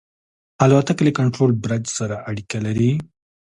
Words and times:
الوتکه 0.63 1.01
له 1.07 1.11
کنټرول 1.19 1.51
برج 1.63 1.83
سره 1.97 2.15
اړیکه 2.29 2.57
لري. 2.65 2.91